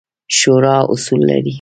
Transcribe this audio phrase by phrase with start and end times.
[0.37, 1.49] شورا اصول لري